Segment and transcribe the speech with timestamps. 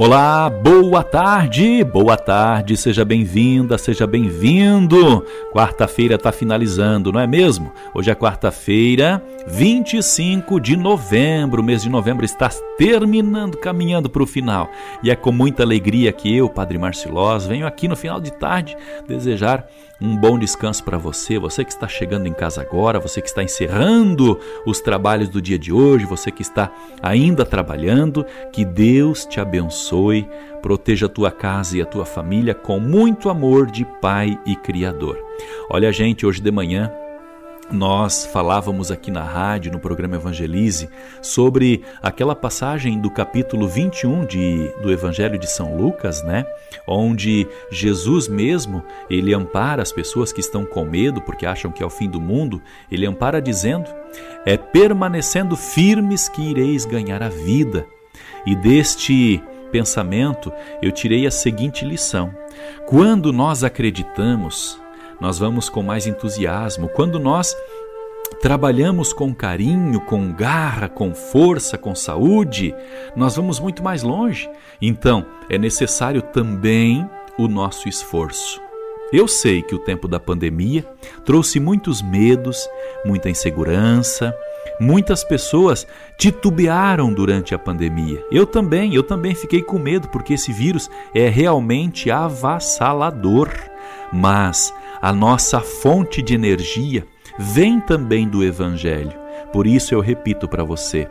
[0.00, 5.26] Olá, boa tarde, boa tarde, seja bem-vinda, seja bem-vindo.
[5.52, 7.72] Quarta-feira está finalizando, não é mesmo?
[7.92, 11.60] Hoje é quarta-feira, 25 de novembro.
[11.60, 12.48] O mês de novembro está
[12.78, 14.70] terminando, caminhando para o final.
[15.02, 18.76] E é com muita alegria que eu, Padre Marcilós, venho aqui no final de tarde
[19.08, 19.66] desejar
[20.00, 23.42] um bom descanso para você, você que está chegando em casa agora, você que está
[23.42, 26.70] encerrando os trabalhos do dia de hoje, você que está
[27.02, 29.87] ainda trabalhando, que Deus te abençoe,
[30.62, 35.18] proteja a tua casa e a tua família com muito amor de Pai e Criador.
[35.70, 36.92] Olha, gente, hoje de manhã
[37.70, 40.88] nós falávamos aqui na rádio, no programa Evangelize,
[41.20, 46.46] sobre aquela passagem do capítulo 21 de, do Evangelho de São Lucas, né?
[46.86, 51.86] Onde Jesus mesmo, ele ampara as pessoas que estão com medo porque acham que é
[51.86, 53.90] o fim do mundo, ele ampara dizendo:
[54.46, 57.86] "É permanecendo firmes que ireis ganhar a vida".
[58.46, 60.52] E deste pensamento
[60.82, 62.34] eu tirei a seguinte lição:
[62.86, 64.78] quando nós acreditamos
[65.20, 66.88] nós vamos com mais entusiasmo.
[66.88, 67.56] Quando nós
[68.40, 72.74] trabalhamos com carinho, com garra, com força, com saúde,
[73.16, 74.48] nós vamos muito mais longe.
[74.80, 78.60] Então, é necessário também o nosso esforço.
[79.10, 80.84] Eu sei que o tempo da pandemia
[81.24, 82.68] trouxe muitos medos,
[83.04, 84.36] muita insegurança,
[84.80, 88.24] muitas pessoas titubearam durante a pandemia.
[88.30, 93.50] Eu também, eu também fiquei com medo porque esse vírus é realmente avassalador.
[94.12, 97.04] Mas a nossa fonte de energia
[97.38, 99.12] vem também do Evangelho.
[99.52, 101.08] Por isso eu repito para você: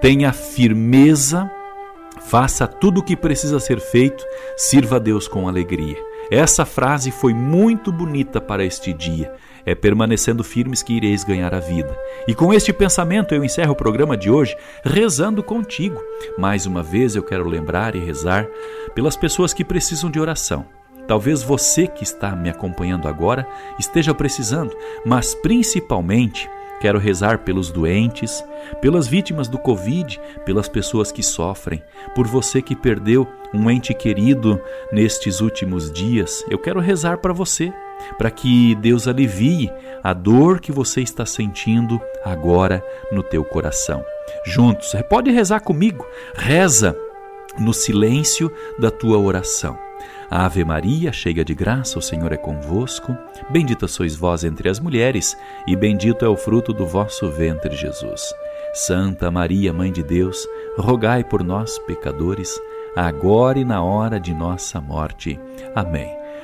[0.00, 1.50] tenha firmeza,
[2.20, 4.24] faça tudo o que precisa ser feito,
[4.56, 5.96] sirva a Deus com alegria.
[6.30, 9.32] Essa frase foi muito bonita para este dia.
[9.66, 11.96] É permanecendo firmes que ireis ganhar a vida.
[12.28, 16.00] E com este pensamento eu encerro o programa de hoje rezando contigo.
[16.38, 18.46] Mais uma vez eu quero lembrar e rezar
[18.94, 20.66] pelas pessoas que precisam de oração
[21.06, 23.46] Talvez você que está me acompanhando agora
[23.78, 26.48] esteja precisando, mas principalmente
[26.80, 28.44] quero rezar pelos doentes,
[28.80, 31.82] pelas vítimas do Covid, pelas pessoas que sofrem,
[32.14, 34.60] por você que perdeu um ente querido
[34.92, 36.44] nestes últimos dias.
[36.48, 37.72] Eu quero rezar para você,
[38.18, 39.70] para que Deus alivie
[40.02, 44.04] a dor que você está sentindo agora no teu coração.
[44.44, 46.06] Juntos, pode rezar comigo.
[46.34, 46.96] Reza
[47.58, 49.78] no silêncio da tua oração.
[50.30, 53.16] Ave Maria, cheia de graça, o Senhor é convosco.
[53.50, 55.36] Bendita sois vós entre as mulheres,
[55.66, 58.34] e bendito é o fruto do vosso ventre, Jesus.
[58.72, 60.44] Santa Maria, Mãe de Deus,
[60.76, 62.58] rogai por nós, pecadores,
[62.96, 65.38] agora e na hora de nossa morte.
[65.74, 66.23] Amém.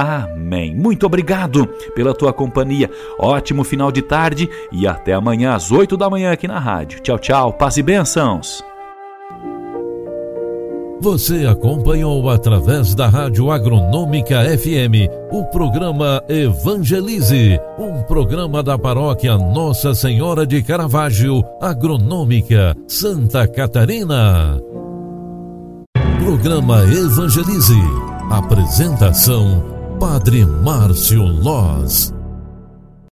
[0.00, 0.74] Amém.
[0.74, 2.90] Muito obrigado pela tua companhia.
[3.18, 7.00] Ótimo final de tarde e até amanhã às oito da manhã aqui na rádio.
[7.00, 7.52] Tchau, tchau.
[7.52, 8.64] Paz e bênçãos.
[11.02, 19.94] Você acompanhou através da Rádio Agronômica FM o programa Evangelize, um programa da paróquia Nossa
[19.94, 24.60] Senhora de Caravaggio, Agronômica, Santa Catarina.
[26.22, 27.80] Programa Evangelize.
[28.30, 32.19] Apresentação Padre Márcio Loz.